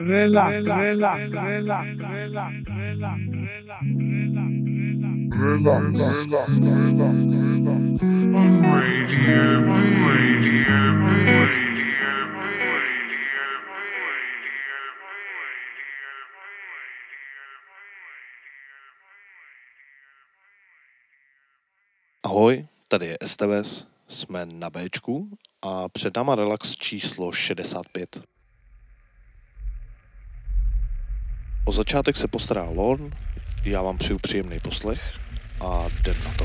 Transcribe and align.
relax, 0.00 0.66
relax, 0.66 1.30
relax, 1.30 1.98
relax, 1.98 2.66
relax, 2.66 2.66
relax, 2.68 3.30
Radio 5.40 5.76
B. 5.82 6.00
Radio 6.00 6.74
B. 6.74 7.00
Ahoj, 22.24 22.66
tady 22.88 23.06
je 23.06 23.16
STVS, 23.24 23.86
jsme 24.08 24.46
na 24.46 24.70
Bčku 24.70 25.28
a 25.62 25.88
před 25.88 26.16
náma 26.16 26.34
relax 26.34 26.74
číslo 26.74 27.32
65. 27.32 28.39
O 31.64 31.72
začátek 31.72 32.16
se 32.16 32.28
postará 32.28 32.64
Lorn, 32.64 33.10
já 33.64 33.82
vám 33.82 33.98
přeju 33.98 34.18
příjemný 34.18 34.60
poslech 34.60 35.14
a 35.60 35.86
jdem 36.00 36.16
na 36.24 36.30
to. 36.32 36.44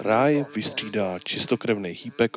Ráj 0.00 0.44
vystřídá 0.56 1.18
čistokrevný 1.18 1.90
hýpek 1.90 2.36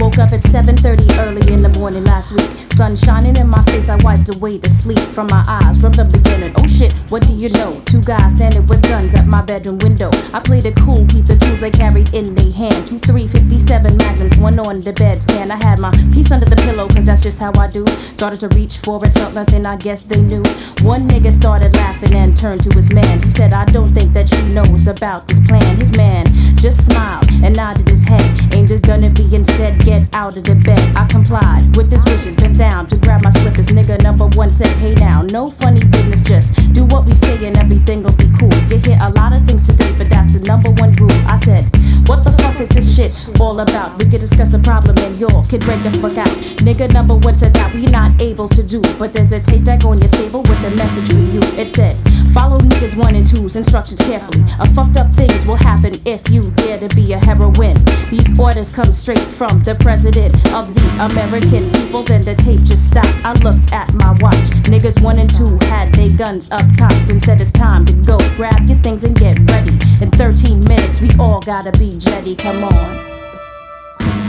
Woke 0.00 0.16
up 0.16 0.32
at 0.32 0.40
7:30 0.40 1.18
early 1.18 1.52
in 1.52 1.60
the 1.60 1.68
morning 1.68 2.04
last 2.04 2.32
week. 2.32 2.69
Sun 2.80 2.96
shining 2.96 3.36
in 3.36 3.46
my 3.46 3.62
face, 3.64 3.90
I 3.90 3.96
wiped 3.96 4.34
away 4.34 4.56
the 4.56 4.70
sleep 4.70 4.98
from 5.00 5.26
my 5.26 5.44
eyes 5.46 5.78
from 5.78 5.92
the 5.92 6.04
beginning. 6.04 6.54
Oh 6.56 6.66
shit, 6.66 6.94
what 7.10 7.26
do 7.26 7.34
you 7.34 7.50
know? 7.50 7.78
Two 7.84 8.00
guys 8.00 8.32
standing 8.32 8.66
with 8.68 8.80
guns 8.80 9.12
at 9.12 9.26
my 9.26 9.42
bedroom 9.42 9.76
window. 9.80 10.08
I 10.32 10.40
played 10.40 10.64
it 10.64 10.76
cool, 10.76 11.04
keep 11.04 11.26
the 11.26 11.36
tools 11.36 11.60
they 11.60 11.70
carried 11.70 12.14
in 12.14 12.34
their 12.34 12.50
hand. 12.50 12.88
Two 12.88 12.98
357 12.98 13.98
magnums, 13.98 14.34
one 14.38 14.58
on 14.58 14.80
the 14.80 14.94
bed 14.94 15.20
stand. 15.20 15.52
I 15.52 15.56
had 15.56 15.78
my 15.78 15.90
piece 16.14 16.32
under 16.32 16.46
the 16.46 16.56
pillow, 16.56 16.88
cause 16.88 17.04
that's 17.04 17.22
just 17.22 17.38
how 17.38 17.52
I 17.60 17.68
do. 17.68 17.86
Started 18.16 18.40
to 18.40 18.48
reach 18.56 18.78
for 18.78 19.04
it, 19.04 19.12
felt 19.12 19.34
nothing, 19.34 19.66
I 19.66 19.76
guess 19.76 20.04
they 20.04 20.22
knew. 20.22 20.42
One 20.80 21.06
nigga 21.06 21.34
started 21.34 21.74
laughing 21.74 22.14
and 22.14 22.34
turned 22.34 22.62
to 22.62 22.74
his 22.74 22.90
man. 22.90 23.22
He 23.22 23.28
said, 23.28 23.52
I 23.52 23.66
don't 23.66 23.92
think 23.92 24.14
that 24.14 24.26
she 24.26 24.40
knows 24.54 24.86
about 24.86 25.28
this 25.28 25.40
plan. 25.46 25.76
His 25.76 25.94
man 25.94 26.24
just 26.56 26.86
smiled 26.86 27.28
and 27.44 27.54
nodded 27.54 27.90
his 27.90 28.04
head. 28.04 28.54
Aimed 28.54 28.70
his 28.70 28.80
gun 28.80 29.04
at 29.04 29.18
me 29.18 29.36
and 29.36 29.46
said, 29.46 29.78
Get 29.84 30.08
out 30.14 30.38
of 30.38 30.44
the 30.44 30.54
bed. 30.54 30.80
I 30.96 31.06
complied 31.08 31.76
with 31.76 31.92
his 31.92 32.02
wishes, 32.06 32.34
bent 32.36 32.56
down 32.56 32.69
to 32.70 32.96
grab 32.96 33.22
my 33.22 33.30
slippers. 33.30 33.66
Nigga 33.66 34.00
number 34.02 34.26
one 34.28 34.52
said, 34.52 34.68
Hey 34.78 34.94
now, 34.94 35.22
no 35.22 35.50
funny 35.50 35.84
business, 35.84 36.22
just 36.22 36.54
do 36.72 36.84
what 36.86 37.04
we 37.04 37.14
say 37.14 37.44
and 37.46 37.56
everything 37.58 38.02
will 38.02 38.12
be 38.12 38.30
cool. 38.38 38.52
You 38.70 38.78
hear 38.78 38.98
a 39.02 39.10
lot 39.10 39.32
of 39.32 39.44
things 39.46 39.66
today, 39.66 39.92
but 39.98 40.08
that's 40.08 40.32
the 40.34 40.40
number 40.40 40.70
one 40.70 40.92
rule. 40.94 41.20
I 41.26 41.36
said, 41.38 41.64
What 42.06 42.24
the 42.24 42.32
fuck 42.40 42.60
is 42.60 42.68
this 42.68 42.94
shit 42.94 43.12
all 43.40 43.58
about? 43.60 43.98
We 43.98 44.08
can 44.08 44.20
discuss 44.20 44.52
the 44.52 44.60
problem 44.60 44.96
and 44.98 45.18
y'all 45.18 45.44
can 45.46 45.60
break 45.60 45.82
the 45.82 45.90
fuck 46.00 46.16
out. 46.16 46.34
Nigga 46.62 46.92
number 46.92 47.16
one 47.16 47.34
said 47.34 47.52
that 47.54 47.74
we 47.74 47.86
not 47.86 48.20
able 48.22 48.48
to 48.48 48.62
do, 48.62 48.80
but 48.98 49.12
there's 49.12 49.32
a 49.32 49.40
tape 49.40 49.64
deck 49.64 49.84
on 49.84 49.98
your 49.98 50.08
table 50.08 50.42
with 50.42 50.64
a 50.64 50.70
message 50.70 51.08
for 51.08 51.24
you. 51.34 51.40
It 51.58 51.68
said, 51.68 51.96
Follow 52.32 52.60
niggas 52.60 52.96
one 52.96 53.16
and 53.16 53.26
two's 53.26 53.56
instructions 53.56 54.00
carefully. 54.02 54.44
A 54.60 54.68
fucked 54.74 54.96
up 54.96 55.12
things 55.14 55.44
will 55.44 55.56
happen 55.56 55.94
if 56.04 56.28
you 56.30 56.50
dare 56.52 56.78
to 56.78 56.88
be 56.94 57.12
a 57.12 57.18
heroine. 57.18 57.76
These 58.08 58.38
orders 58.38 58.70
come 58.70 58.92
straight 58.92 59.18
from 59.18 59.62
the 59.64 59.74
president 59.74 60.34
of 60.54 60.72
the 60.74 60.86
American 61.00 61.68
people. 61.72 62.04
Then 62.04 62.22
the 62.22 62.34
tape 62.36 62.59
just 62.64 62.86
stopped. 62.86 63.08
I 63.24 63.32
looked 63.34 63.72
at 63.72 63.92
my 63.94 64.12
watch. 64.20 64.50
Niggas 64.68 65.02
one 65.02 65.18
and 65.18 65.32
two 65.32 65.58
had 65.66 65.92
their 65.94 66.10
guns 66.10 66.50
up 66.50 66.64
cocked 66.78 67.10
and 67.10 67.22
said 67.22 67.40
it's 67.40 67.52
time 67.52 67.84
to 67.86 67.92
go. 67.92 68.18
Grab 68.36 68.68
your 68.68 68.78
things 68.78 69.04
and 69.04 69.16
get 69.18 69.38
ready. 69.50 69.72
In 70.00 70.10
13 70.10 70.62
minutes, 70.64 71.00
we 71.00 71.10
all 71.18 71.40
gotta 71.40 71.72
be 71.72 71.98
jetty. 71.98 72.36
Come 72.36 72.64
on. 72.64 73.10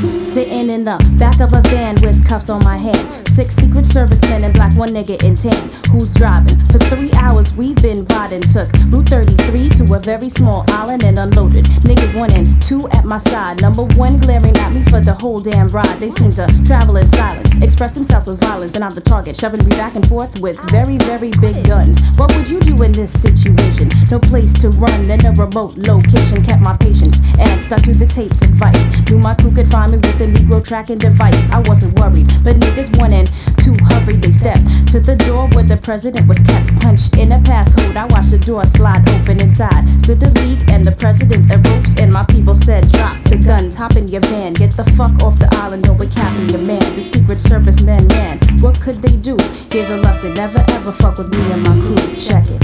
Sitting 0.01 0.72
in 0.72 0.84
the 0.84 0.98
back 1.20 1.39
of 1.41 1.53
a 1.53 1.62
van 1.70 1.93
with 2.01 2.25
cuffs 2.27 2.50
on 2.50 2.63
my 2.63 2.75
hand. 2.75 2.98
Six 3.27 3.55
secret 3.55 3.86
servicemen 3.86 4.43
and 4.43 4.53
black, 4.53 4.75
one 4.75 4.89
nigga 4.89 5.22
in 5.24 5.36
tan. 5.36 5.70
Who's 5.91 6.12
driving? 6.13 6.58
For 6.65 6.79
three 6.79 7.12
hours 7.13 7.55
we've 7.55 7.79
been 7.81 8.05
riding. 8.05 8.41
Took 8.41 8.72
Route 8.89 9.10
33 9.10 9.70
to 9.70 9.93
a 9.93 10.00
very 10.00 10.27
small 10.27 10.65
island 10.70 11.03
and 11.03 11.20
unloaded. 11.20 11.65
Niggas 11.86 12.17
one 12.17 12.31
and 12.31 12.62
two 12.63 12.89
at 12.89 13.05
my 13.05 13.20
side. 13.20 13.62
Number 13.62 13.84
one 13.84 14.20
glaring 14.20 14.58
at 14.58 14.74
me 14.74 14.84
for 14.86 15.01
the 15.01 15.13
whole 15.13 15.39
damn 15.39 15.67
ride. 15.67 16.00
They 16.00 16.10
seem 16.10 16.34
to 16.34 16.48
travel 16.65 16.98
in 16.98 17.08
silence, 17.10 17.55
express 17.62 17.93
themselves 17.93 18.27
with 18.27 18.41
violence, 18.41 18.74
and 18.74 18.84
I'm 18.84 18.96
the 18.96 19.01
target, 19.01 19.38
shoving 19.38 19.63
me 19.63 19.70
back 19.75 19.96
and 19.96 20.08
forth 20.10 20.39
with 20.39 20.60
very, 20.72 20.98
very 20.98 21.31
big 21.39 21.63
guns. 21.67 22.00
What 22.17 22.36
would 22.36 22.50
you 22.50 22.60
do 22.60 22.81
in 22.81 22.91
this 22.91 23.13
situation? 23.13 23.91
No 24.10 24.20
place 24.20 24.53
to 24.62 24.72
run 24.72 25.10
in 25.10 25.25
a 25.25 25.31
remote 25.31 25.77
location. 25.77 26.43
Kept 26.43 26.62
my 26.62 26.75
patience 26.77 27.20
and 27.38 27.62
stuck 27.62 27.84
to 27.84 27.93
the 27.93 28.08
tape's 28.08 28.41
advice. 28.41 28.88
Knew 29.10 29.20
my 29.20 29.36
crew 29.36 29.53
could 29.53 29.70
find 29.70 29.90
with 29.98 30.21
a 30.21 30.25
Negro 30.25 30.63
tracking 30.63 30.98
device. 30.98 31.50
I 31.51 31.60
wasn't 31.67 32.00
worried, 32.00 32.27
but 32.43 32.55
niggas 32.55 32.91
and 33.12 33.27
two 33.57 33.75
hurried 33.83 34.21
they 34.21 34.29
step 34.29 34.60
to 34.91 35.00
the 35.00 35.15
door 35.15 35.48
where 35.50 35.63
the 35.63 35.77
president 35.77 36.27
was 36.27 36.38
kept. 36.39 36.67
Punched 36.81 37.17
in 37.17 37.31
a 37.31 37.39
passcode, 37.39 37.95
I 37.95 38.05
watched 38.05 38.31
the 38.31 38.38
door 38.38 38.65
slide 38.65 39.07
open 39.10 39.41
inside. 39.41 39.83
Stood 40.03 40.19
the 40.19 40.29
league 40.41 40.63
and 40.69 40.86
the 40.86 40.91
president 40.91 41.50
ropes, 41.67 41.98
and 41.98 42.12
my 42.12 42.24
people 42.25 42.55
said, 42.55 42.89
Drop 42.91 43.21
the 43.24 43.38
guns, 43.38 43.75
hop 43.75 43.95
in 43.95 44.07
your 44.07 44.21
van, 44.21 44.53
get 44.53 44.71
the 44.77 44.86
fuck 44.95 45.21
off 45.24 45.38
the 45.39 45.50
island, 45.63 45.83
no, 45.86 45.93
we're 45.93 46.10
capping 46.10 46.50
your 46.50 46.62
man. 46.62 46.79
The 46.95 47.01
Secret 47.01 47.41
Service 47.41 47.81
men, 47.81 48.07
man, 48.07 48.39
what 48.62 48.79
could 48.79 49.01
they 49.01 49.15
do? 49.17 49.36
Here's 49.71 49.89
a 49.89 49.98
lesson, 49.98 50.33
never 50.36 50.63
ever 50.69 50.91
fuck 50.91 51.17
with 51.17 51.33
me 51.33 51.51
and 51.51 51.63
my 51.63 51.74
crew. 51.81 51.98
Check 52.15 52.45
it. 52.48 52.62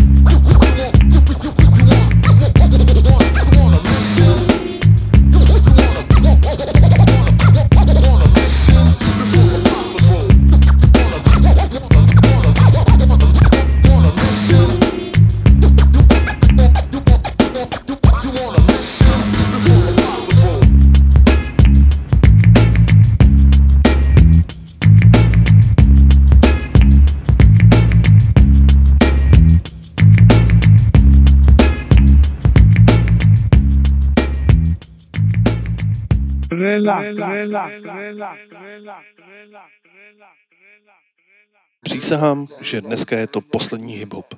Přísahám, 41.83 42.47
že 42.61 42.81
dneska 42.81 43.17
je 43.17 43.27
to 43.27 43.41
poslední 43.41 43.93
hip-hop. 43.93 44.33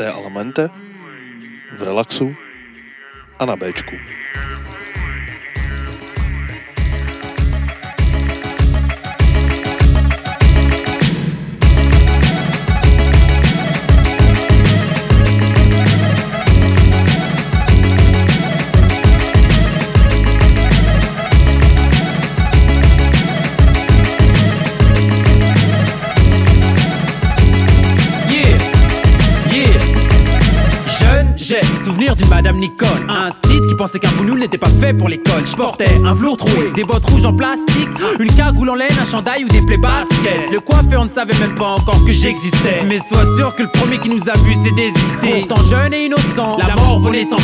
Je 0.00 0.12
Alamente, 0.12 0.70
v 1.78 1.82
relaxu 1.82 2.34
a 3.38 3.44
na 3.44 3.56
Bčku. 3.56 3.96
Souvenir 32.14 32.16
d'une 32.16 32.28
Madame 32.28 32.58
Nicole. 32.58 32.88
Un 33.08 33.30
style 33.30 33.60
qui 33.66 33.74
pensait 33.74 33.98
qu'un 33.98 34.10
boulot 34.16 34.36
n'était 34.36 34.58
pas 34.58 34.68
fait 34.80 34.94
pour 34.94 35.08
l'école. 35.08 35.44
Je 35.44 35.56
portais 35.56 36.00
un 36.04 36.12
velours 36.12 36.36
troué, 36.36 36.70
des 36.74 36.84
bottes 36.84 37.08
rouges 37.10 37.24
en 37.24 37.32
plastique, 37.32 37.88
une 38.18 38.32
cagoule 38.34 38.70
en 38.70 38.74
laine, 38.74 38.88
un 39.00 39.04
chandail 39.04 39.44
ou 39.44 39.48
des 39.48 39.62
plaies 39.62 39.78
basket. 39.78 40.50
Le 40.52 40.60
coiffeur 40.60 41.04
ne 41.04 41.10
savait 41.10 41.38
même 41.40 41.54
pas 41.54 41.76
encore 41.76 42.04
que 42.04 42.12
j'existais. 42.12 42.82
Mais 42.86 42.98
sois 42.98 43.24
sûr 43.36 43.54
que 43.54 43.62
le 43.62 43.68
premier 43.68 43.98
qui 43.98 44.08
nous 44.08 44.28
a 44.28 44.36
vu 44.44 44.54
s'est 44.54 44.74
désisté. 44.76 45.46
Pourtant 45.46 45.62
jeune 45.62 45.94
et 45.94 46.06
innocent, 46.06 46.58
la 46.58 46.74
mort 46.76 47.00
volait 47.00 47.24
sans. 47.24 47.36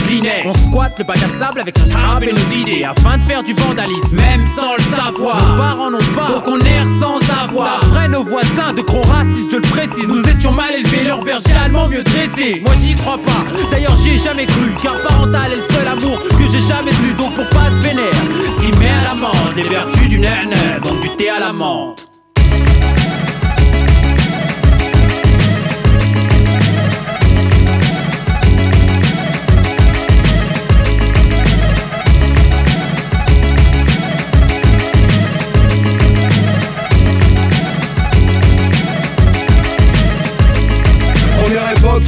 On 0.45 0.53
squatte 0.53 0.99
le 0.99 1.05
bac 1.05 1.19
à 1.23 1.29
sable 1.29 1.61
avec 1.61 1.79
son 1.79 1.87
sable 1.87 2.29
et 2.29 2.33
nos 2.33 2.61
idées 2.61 2.85
afin 2.85 3.17
de 3.17 3.23
faire 3.23 3.43
du 3.43 3.55
vandalisme, 3.55 4.17
même 4.17 4.43
sans 4.43 4.75
le 4.77 4.83
savoir. 4.83 5.51
Nos 5.51 5.57
parents 5.57 5.91
n'ont 5.91 5.99
pas, 6.17 6.33
donc 6.33 6.43
on 6.47 6.59
erre 6.59 6.87
sans 6.99 7.19
avoir. 7.43 7.81
D'après 7.81 8.09
nos 8.09 8.25
voisins 8.25 8.73
de 8.75 8.83
gros 8.83 9.03
racistes, 9.03 9.51
je 9.51 9.57
le 9.57 9.63
précise, 9.63 10.09
nous 10.09 10.23
étions 10.29 10.53
mal 10.53 10.75
élevés, 10.75 11.05
leur 11.05 11.23
berger 11.23 11.55
allemand 11.65 11.89
mieux 11.89 12.03
dressé. 12.03 12.63
Moi 12.65 12.75
j'y 12.83 12.95
crois 12.95 13.19
pas, 13.19 13.45
d'ailleurs 13.71 13.95
j'y 13.97 14.11
ai 14.11 14.19
jamais 14.19 14.47
cru, 14.47 14.60
car 14.83 15.01
parental 15.01 15.53
est 15.53 15.57
le 15.57 15.63
seul 15.63 15.89
amour 15.89 16.19
que 16.23 16.47
j'ai 16.51 16.61
jamais 16.61 16.93
eu, 17.09 17.15
donc 17.15 17.35
pour 17.35 17.49
pas 17.49 17.71
se 17.71 17.81
vénère. 17.81 18.11
Ce 18.39 18.79
met 18.79 18.91
à 18.91 19.03
l'amende 19.03 19.55
les 19.57 19.63
vertus 19.63 20.09
du 20.09 20.19
nana, 20.19 20.81
donc 20.83 21.01
du 21.01 21.09
thé 21.17 21.31
à 21.31 21.41
la 21.41 21.53
menthe. 21.53 22.10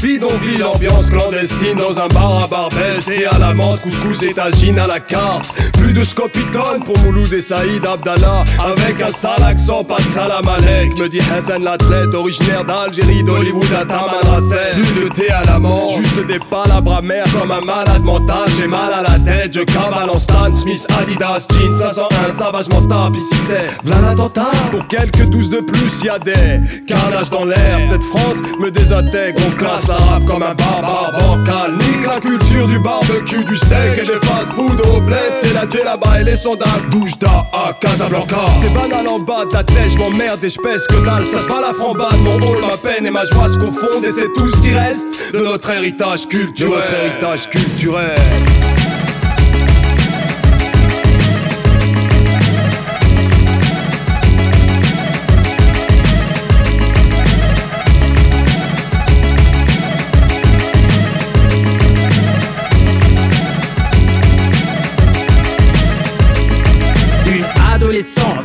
Bidonville, 0.03 0.65
ambiance 0.65 1.09
clandestine 1.11 1.77
dans 1.79 2.01
un 2.01 2.09
bar 2.09 2.45
à 2.45 2.47
Barbès 2.49 3.09
Et 3.09 3.25
à 3.25 3.39
la 3.39 3.55
menthe, 3.55 3.81
couscous 3.83 4.23
et 4.23 4.35
tagine 4.35 4.79
à 4.79 4.87
la 4.87 4.99
carte. 4.99 5.55
Plus 5.75 5.93
de 5.93 6.03
scopicone 6.03 6.83
pour 6.85 6.99
Mouloud 6.99 7.33
et 7.33 7.41
Saïd 7.41 7.87
Abdallah 7.87 8.45
Avec 8.61 9.01
un 9.01 9.13
sale 9.13 9.43
accent, 9.45 9.85
pas 9.85 9.97
de 9.97 10.09
salam 10.09 10.47
alek 10.49 10.99
Me 10.99 11.09
dit 11.09 11.21
Hassan 11.35 11.63
l'athlète, 11.63 12.15
originaire 12.15 12.65
d'Algérie, 12.65 13.23
d'Hollywood 13.23 13.73
à 13.75 13.85
Tamanrasset 13.85 14.73
Plus 14.75 15.03
de 15.03 15.09
thé 15.09 15.31
à 15.31 15.43
la 15.45 15.59
menthe, 15.59 15.97
juste 15.97 16.27
des 16.27 16.39
palabres 16.39 16.97
amères 16.97 17.27
Comme 17.39 17.51
un 17.51 17.61
malade 17.61 18.03
mental, 18.03 18.49
j'ai 18.59 18.67
mal 18.67 18.93
à 18.93 19.03
la 19.03 19.19
tête 19.21 19.55
Je 19.55 19.61
cavale 19.61 20.11
en 20.11 20.19
Stan 20.19 20.55
Smith, 20.55 20.87
Adidas, 21.01 21.47
jeans 21.51 21.73
501, 21.73 22.33
savage 22.33 22.69
mental 22.71 23.13
Ici 23.17 23.37
c'est 23.47 23.91
l'attentat. 23.91 24.51
Pour 24.71 24.87
quelques 24.89 25.27
douze 25.27 25.51
de 25.51 25.61
plus, 25.61 26.03
y 26.05 26.09
a 26.09 26.19
des 26.19 26.61
carnages 26.87 27.31
dans 27.31 27.45
l'air 27.45 27.79
Cette 27.91 28.05
France 28.05 28.39
me 28.61 28.71
désintègre, 28.71 29.41
on 29.47 29.51
classe 29.57 29.91
comme 30.27 30.43
un 30.43 30.55
barbare 30.55 31.13
bancal. 31.19 31.73
Nique 31.73 32.07
la 32.07 32.21
culture 32.21 32.67
du 32.67 32.79
barbecue, 32.79 33.45
du 33.45 33.57
steak 33.57 33.99
et 33.99 34.03
des 34.03 34.27
fast-food 34.27 34.81
au 34.87 35.01
bled. 35.01 35.19
C'est 35.41 35.53
la 35.53 35.67
là-bas 35.85 36.21
et 36.21 36.25
les 36.25 36.37
sandales. 36.37 36.69
Doujda 36.91 37.47
à 37.53 37.73
Casablanca. 37.81 38.45
C'est 38.61 38.73
banal 38.73 39.07
en 39.09 39.19
bas 39.19 39.45
de 39.45 39.55
la 39.55 39.65
tête, 39.65 39.99
m'emmerde 39.99 40.43
et 40.45 40.51
je 40.51 40.59
pèse 40.59 40.87
que 40.87 41.05
dalle. 41.05 41.25
Ça 41.33 41.41
se 41.41 41.49
bat 41.49 41.61
la 41.61 41.75
frambade, 41.75 42.19
mon 42.21 42.39
rôle, 42.45 42.61
ma 42.61 42.77
peine 42.77 43.07
et 43.07 43.11
ma 43.11 43.25
joie 43.25 43.49
se 43.49 43.59
confondent 43.59 44.05
Et 44.05 44.13
c'est 44.13 44.33
tout 44.35 44.49
ce 44.49 44.61
qui 44.61 44.73
reste 44.73 45.33
de 45.33 45.41
notre 45.41 45.71
héritage 45.71 46.29
De 46.29 46.67
notre 46.67 46.95
héritage 46.95 47.49
culturel 47.49 48.62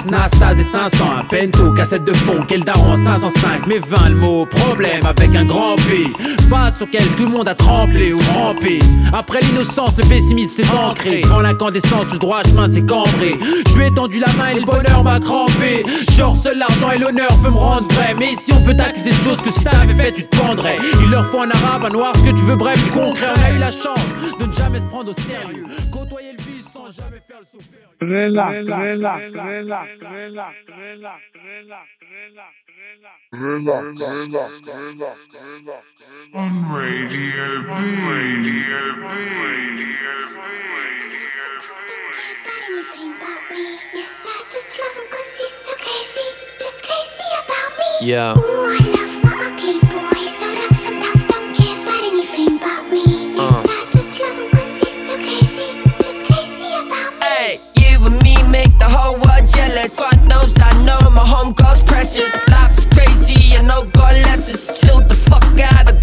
Nastase 0.10 0.60
et 0.60 0.64
500, 0.64 0.98
un 1.20 1.24
pento, 1.26 1.72
cassette 1.74 2.06
de 2.06 2.14
fond, 2.14 2.40
quel 2.48 2.64
daron 2.64 2.96
505, 2.96 3.68
mais 3.68 3.80
20 3.80 4.10
le 4.10 4.16
mot 4.16 4.46
problème 4.46 5.06
avec 5.06 5.36
un 5.36 5.46
grand 5.46 5.76
P, 5.76 6.06
face 6.50 6.82
auquel 6.82 7.06
tout 7.16 7.24
le 7.26 7.32
monde 7.32 7.48
a 7.48 7.56
tremblé 7.56 8.14
ou 8.14 8.20
rampé. 8.34 8.80
Après 9.12 9.40
l'innocence, 9.42 9.92
le 9.98 10.08
pessimisme 10.08 10.56
s'est 10.56 10.72
ancré, 10.72 11.22
devant 11.22 11.42
l'incandescence, 11.42 12.12
le 12.12 12.20
droit 12.20 12.42
chemin 12.44 12.68
s'est 12.68 12.84
cambré. 12.84 13.38
Je 13.70 13.78
lui 13.78 13.86
ai 13.86 13.94
tendu 13.94 14.20
la 14.20 14.32
main 14.34 14.50
et 14.56 14.60
le 14.60 14.66
bonheur 14.66 15.04
m'a 15.04 15.20
crampé. 15.20 15.84
Genre 16.16 16.38
seul 16.38 16.58
l'argent 16.58 16.92
et 16.92 16.98
l'honneur 16.98 17.30
peut 17.44 17.50
me 17.50 17.58
rendre 17.58 17.88
vrai, 17.94 18.16
mais 18.18 18.32
ici 18.32 18.52
on 18.54 18.62
peut 18.64 18.76
t'accuser 18.76 19.10
de 19.10 19.22
choses 19.22 19.40
que 19.40 19.52
si 19.52 19.66
t'avais 19.66 19.94
fait 19.94 20.14
tu 20.14 20.26
te 20.26 20.38
pendrais. 20.38 20.78
Il 21.04 21.12
leur 21.12 21.26
faut 21.28 21.42
un 21.42 21.50
arabe, 21.50 21.86
un 21.86 21.90
noir, 21.90 22.14
ce 22.16 22.32
que 22.32 22.36
tu 22.36 22.44
veux, 22.44 22.56
bref, 22.56 22.82
du 22.84 22.92
concret. 22.92 23.28
On 23.36 23.46
a 23.46 23.52
eu 23.52 23.60
la 23.60 23.72
chance 23.72 24.00
de 24.40 24.46
ne 24.46 24.54
jamais 24.54 24.80
se 24.80 24.86
prendre 24.86 25.10
au 25.10 25.14
sérieux, 25.14 25.66
côtoyer 25.92 26.32
le 26.38 26.57
sans 26.78 26.90
jamais 26.90 27.20
faire 27.20 27.40
le 27.40 27.46
soupir. 27.46 27.80
Relax, 28.02 28.70
relax, 28.70 29.26
relax, 29.30 29.32
relax, 29.32 29.90
relax, 30.00 30.56
relax, 30.70 31.24
relax, 33.32 33.74
relax, 33.94 34.54
relax, 34.78 35.82
On 36.34 36.52
Radio 36.74 37.64
B, 37.64 37.82
Radio 38.08 38.82
B, 38.96 39.10
Radio 39.42 39.92
B. 40.34 40.48
Everything 42.70 43.12
about 43.16 43.44
me, 43.50 43.64
yes, 43.94 44.26
I 44.26 44.44
just 44.52 44.72
love 44.78 44.96
him 44.98 45.08
cause 45.10 45.40
he's 45.40 45.56
so 45.66 45.74
crazy, 45.84 46.28
just 46.60 46.80
crazy 46.84 47.28
about 47.42 47.72
me. 47.80 48.08
Yeah. 48.08 48.38
Ooh, 48.38 48.42
I 48.42 48.80
love 48.94 49.16
my 49.24 49.34
ugly 49.48 49.80
boy, 49.82 50.22
so 50.38 50.48
rough 50.54 50.86
and 50.88 51.02
tough, 51.02 51.24
don't 51.28 51.56
care 51.56 51.78
about 51.82 52.04
anything 52.04 52.58
about 52.58 52.86
me. 52.92 53.06
Uh. 53.34 53.42
Yes. 53.42 53.66
I 53.68 53.87
Hey, 57.28 57.60
you 57.76 58.00
and 58.06 58.24
me 58.24 58.42
make 58.44 58.72
the 58.80 58.88
whole 58.88 59.16
world 59.16 59.46
jealous. 59.54 60.00
God 60.00 60.18
knows 60.30 60.54
I 60.58 60.72
know 60.86 61.10
my 61.10 61.26
homegirl's 61.34 61.84
precious. 61.84 62.34
Life's 62.48 62.86
crazy, 62.86 63.56
and 63.56 63.68
no 63.68 63.84
God 63.88 64.16
less 64.28 64.48
us 64.54 64.80
chill 64.80 65.02
the 65.02 65.14
fuck 65.14 65.44
out 65.60 65.97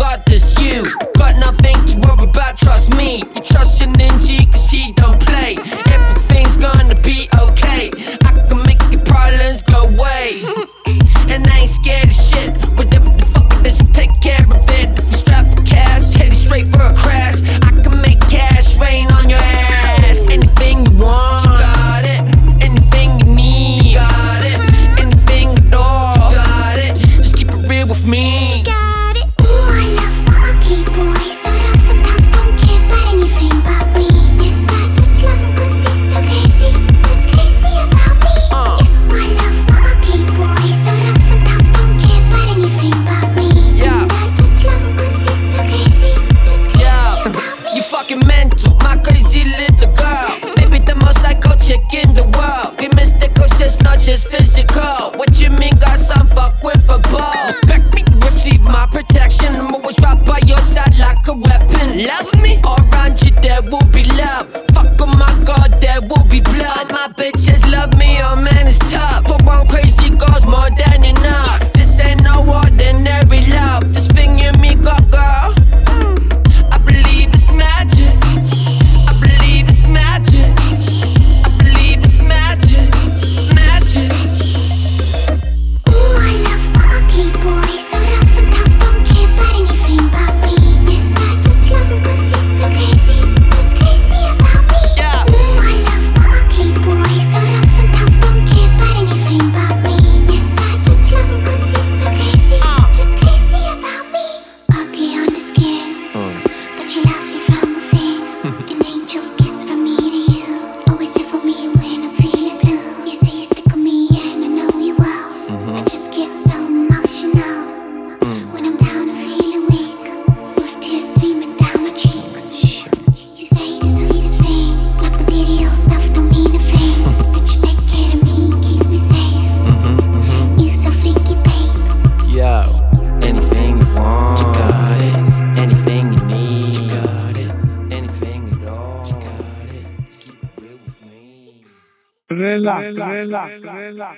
Rela, 142.80 143.08
rela, 143.08 143.48
rela, 143.68 144.14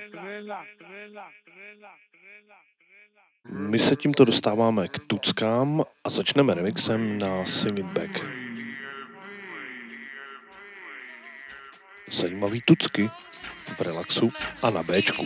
My 3.69 3.79
se 3.79 3.95
tímto 3.95 4.25
dostáváme 4.25 4.87
k 4.87 4.99
tuckám 5.07 5.81
a 6.03 6.09
začneme 6.09 6.53
remixem 6.53 7.19
na 7.19 7.45
Sing 7.45 7.79
It 7.79 7.85
Back. 7.85 8.29
Zajímavý 12.11 12.61
tucky 12.65 13.09
v 13.75 13.81
relaxu 13.81 14.31
a 14.61 14.69
na 14.69 14.83
Bčku. 14.83 15.25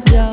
my. 0.00 0.31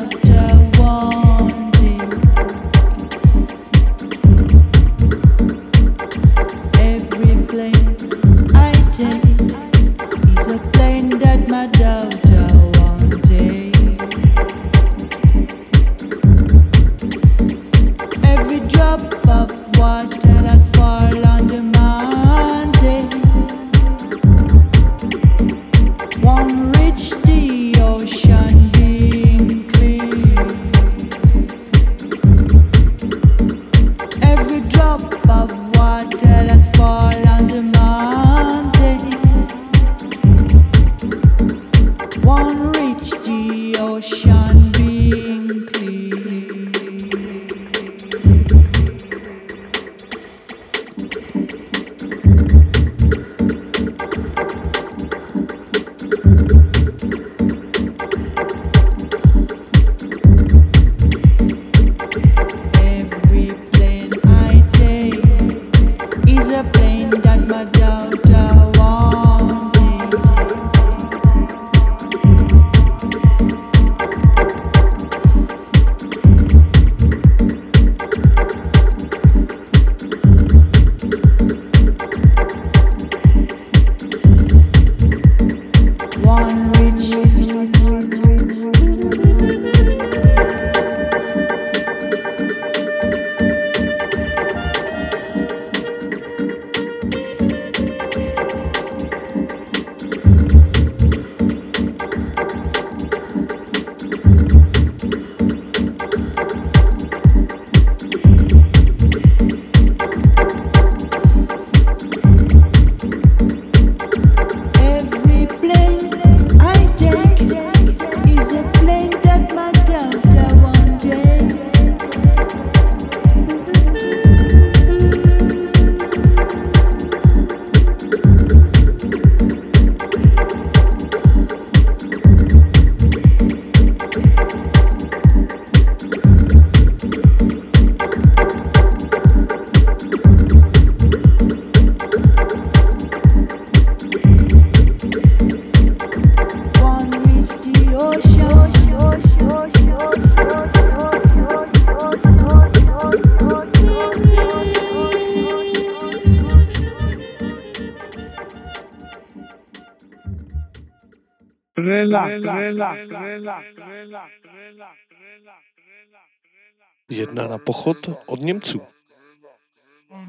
Jedna 167.10 167.48
na 167.48 167.58
pochod 167.58 167.98
od 168.26 168.40
Němců. 168.40 168.82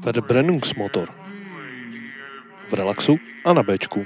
Verbrennungsmotor. 0.05 1.09
V 2.69 2.73
relaxu 2.73 3.15
a 3.45 3.53
na 3.53 3.63
Bčku. 3.63 4.05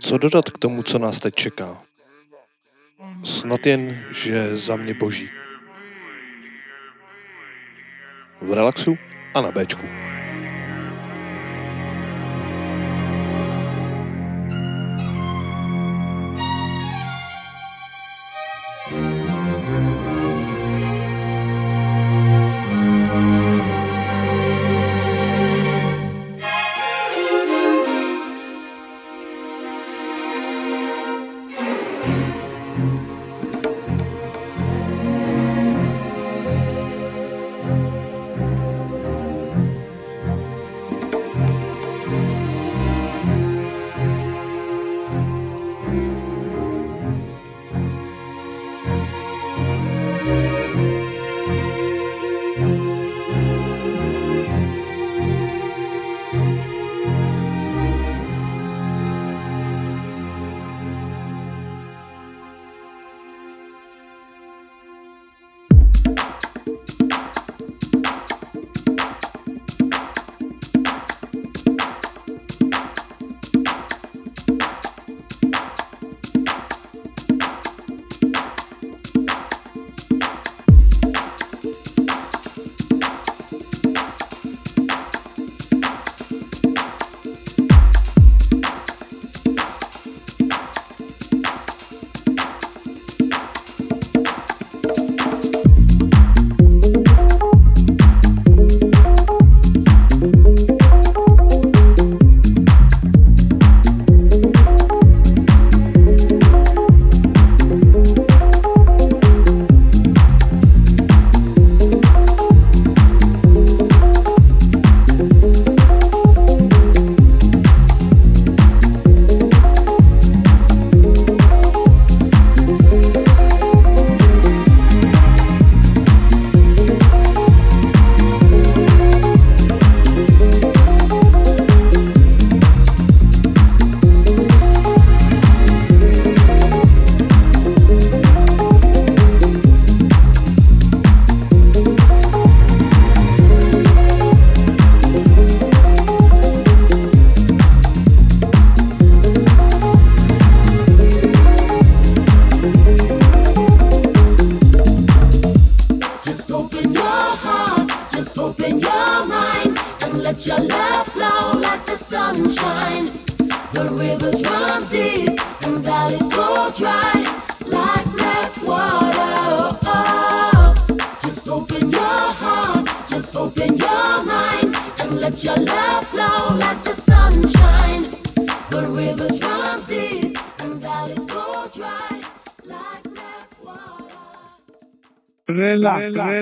Co 0.00 0.18
dodat 0.18 0.50
k 0.50 0.58
tomu, 0.58 0.82
co 0.82 0.98
nás 0.98 1.18
teď 1.18 1.34
čeká? 1.34 1.82
Snad 3.24 3.66
jen, 3.66 4.04
že 4.12 4.56
za 4.56 4.76
mě 4.76 4.94
boží. 4.94 5.30
V 8.40 8.52
relaxu 8.52 8.98
a 9.34 9.40
na 9.40 9.50
Bčku. 9.52 10.07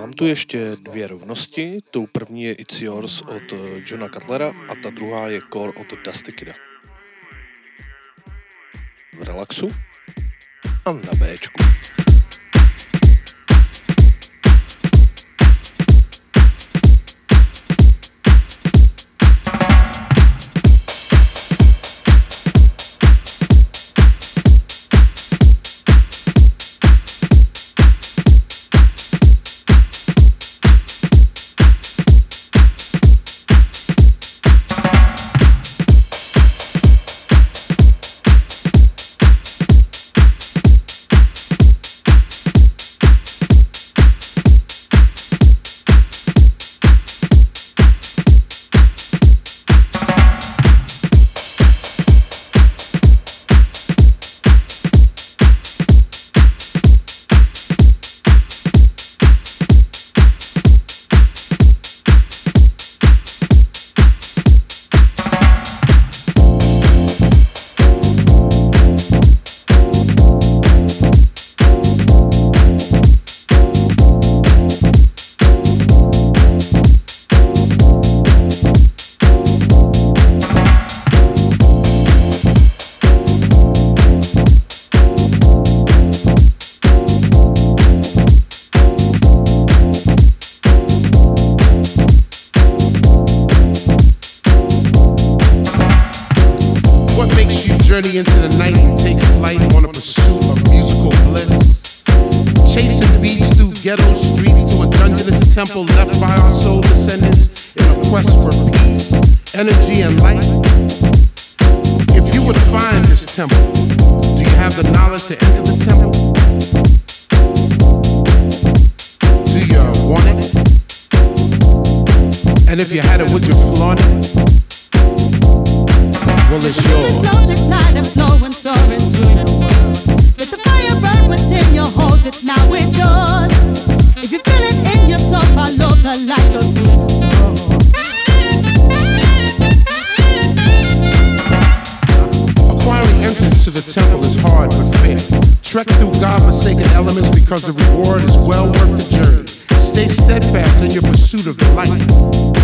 Mám 0.00 0.12
tu 0.12 0.26
ještě 0.26 0.76
dvě 0.76 1.06
rovnosti. 1.06 1.78
Tou 1.90 2.06
první 2.06 2.42
je 2.44 2.52
It's 2.52 2.82
Yours 2.82 3.22
od 3.22 3.52
eh, 3.52 3.56
Johna 3.84 4.08
Cutlera 4.08 4.52
a 4.68 4.74
ta 4.82 4.90
druhá 4.90 5.28
je 5.28 5.40
Core 5.52 5.72
od 5.72 5.86
Dusty 6.04 6.32
Kida. 6.32 6.52
V 9.18 9.22
relaxu 9.22 9.72
a 10.84 10.92
na 10.92 11.12
Bčku. 11.14 12.09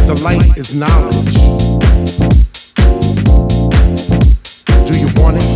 The 0.07 0.21
light. 0.23 0.57
Is 0.57 0.75
knowledge. 0.75 1.35
Do 4.87 4.95
you 4.99 5.09
want 5.21 5.37
it? 5.37 5.49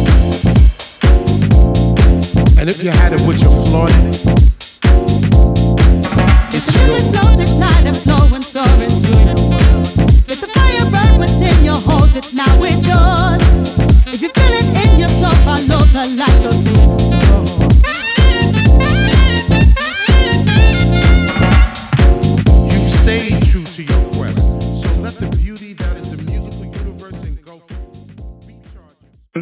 And 2.58 2.68
if 2.68 2.82
you 2.82 2.90
had 2.90 3.12
it, 3.12 3.20
would 3.22 3.40
you 3.40 3.48
flaunt 3.66 3.90
it? 3.90 4.40
It's 6.52 6.74
yours. 6.76 7.10
This 7.38 7.58
night 7.58 7.86
and 7.86 7.96
flow 7.96 8.34
and 8.34 8.44
soar 8.44 8.66
into 8.82 9.00
the 9.00 9.34
world. 9.50 9.86
Let 10.28 10.38
the 10.38 10.48
fire 10.54 10.90
burn 10.90 11.20
within 11.20 11.64
you, 11.64 11.74
hold 11.74 12.14
it 12.14 12.34
now, 12.34 12.62
it's 12.62 12.86
yours. 12.86 13.40
If 14.06 14.20
you 14.20 14.28
feel 14.28 14.52
it 14.60 14.66
in 14.82 14.98
your 14.98 15.08
soul, 15.08 15.34
follow 15.46 15.84
the 15.86 16.04
light 16.16 16.46
of 16.46 17.14
You 17.14 17.19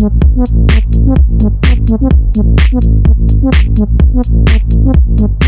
Thank 0.00 0.22
you. 5.42 5.47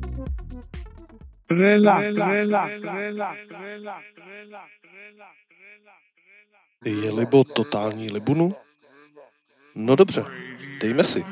relax, 1.57 2.17
relax, 2.17 2.79
relax, 2.81 3.39
relax, 3.49 4.01
Je 6.85 7.11
libo 7.11 7.43
totální 7.43 8.11
libunu? 8.11 8.53
No 9.75 9.95
dobře, 9.95 10.23
dejme 10.81 11.03
si. 11.03 11.23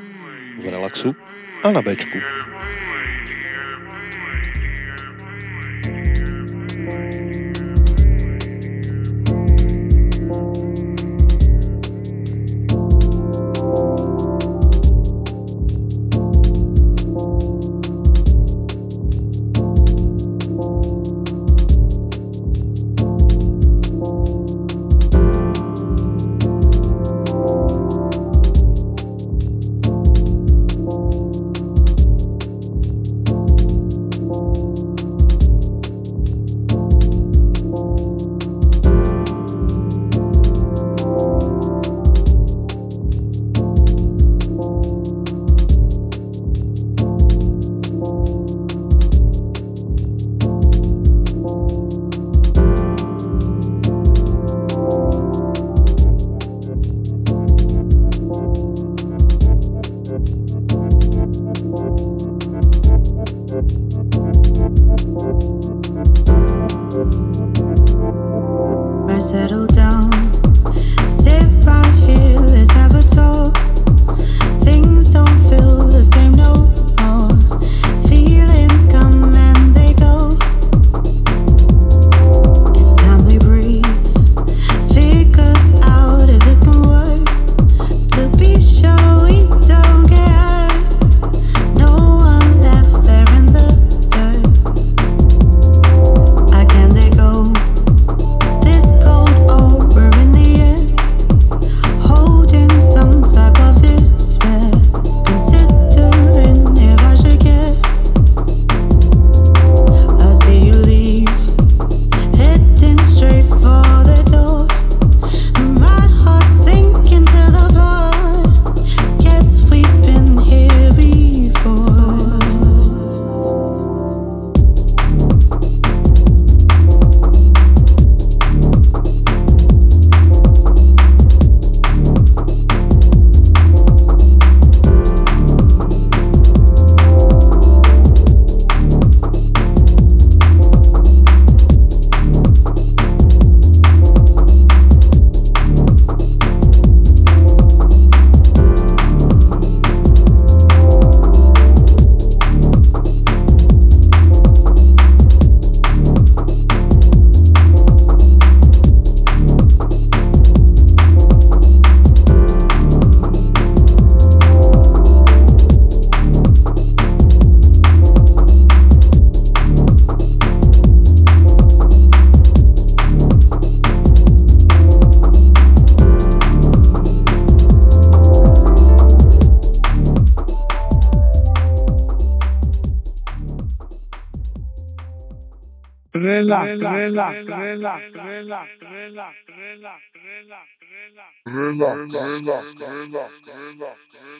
V 0.61 0.72
relaxu 0.72 1.15
a 1.63 1.72
na 1.72 1.82
Bčku. 1.82 2.17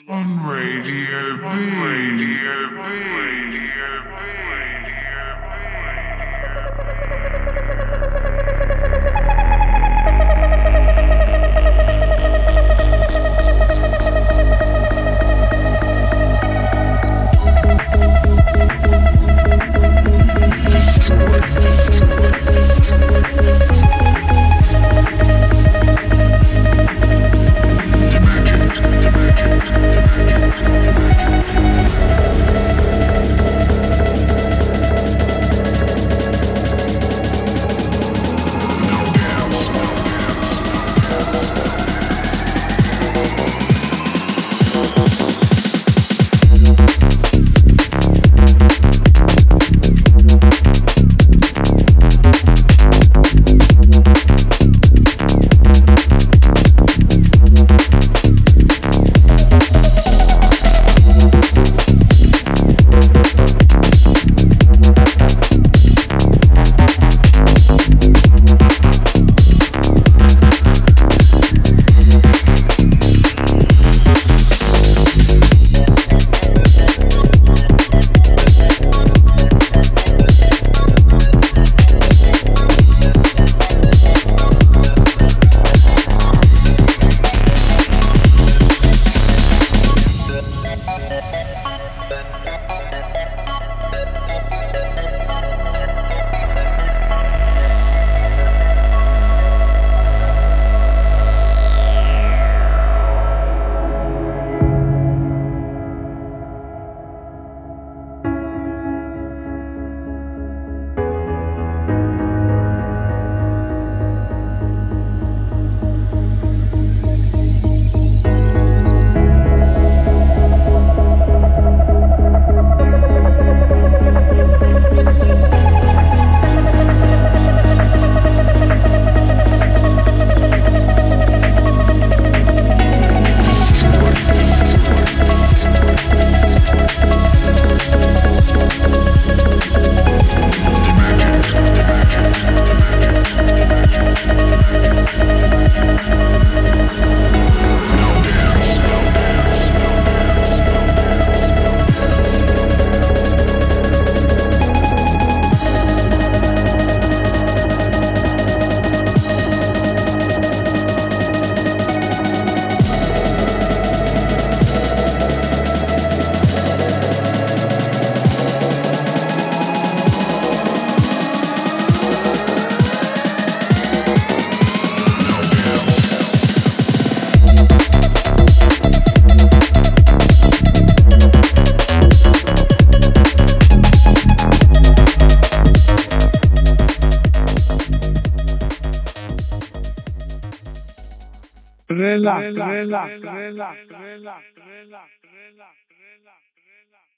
On 0.08 0.28
Radio 0.48 1.36
B. 1.36 1.89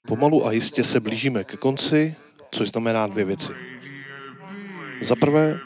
Pomalu 0.07 0.47
a 0.47 0.51
jistě 0.51 0.83
se 0.83 0.99
blížíme 0.99 1.43
ke 1.43 1.57
konci, 1.57 2.15
což 2.51 2.69
znamená 2.69 3.07
dvě 3.07 3.25
věci. 3.25 3.53
Za 5.01 5.15
prvé, 5.15 5.59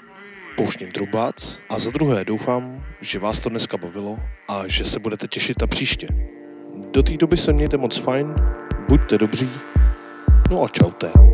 pouštím 0.58 0.92
trumbác 0.92 1.60
a 1.70 1.80
za 1.80 1.92
druhé 1.92 2.26
doufám, 2.26 2.86
že 3.02 3.20
vás 3.20 3.40
to 3.40 3.50
dneska 3.50 3.78
bavilo 3.78 4.20
a 4.50 4.68
že 4.68 4.86
se 4.86 5.00
budete 5.00 5.28
těšit 5.28 5.62
na 5.62 5.68
příště. 5.68 6.08
Do 6.94 7.04
té 7.04 7.18
doby 7.18 7.38
se 7.38 7.54
mějte 7.54 7.78
moc 7.78 7.98
fajn, 7.98 8.36
buďte 8.90 9.18
dobří, 9.18 9.50
no 10.50 10.64
a 10.64 10.68
čaute. 10.68 11.27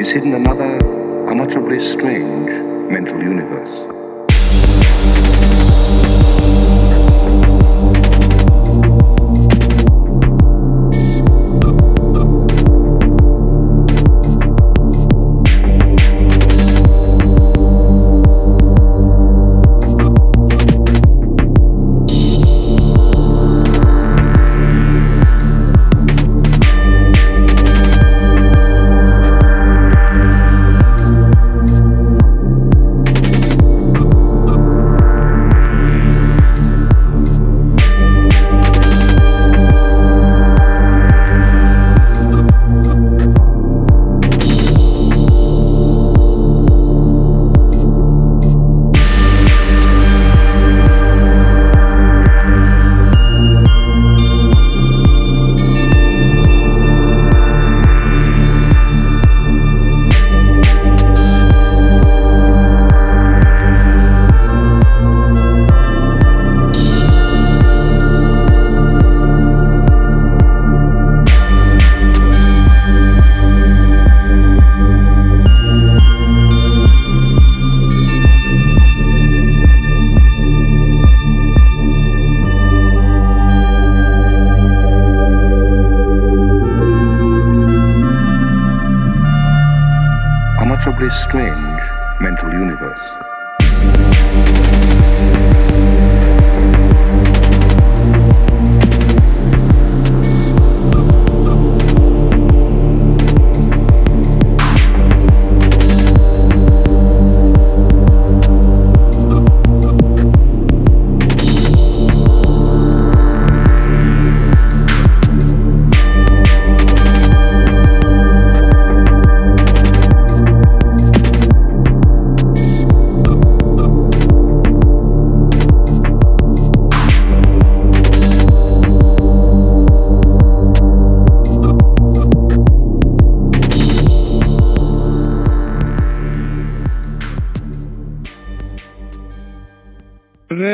Is 0.00 0.10
hidden 0.10 0.34
another, 0.34 0.76
unutterably 1.30 1.78
strange 1.92 2.50
mental 2.90 3.22
universe. 3.22 4.01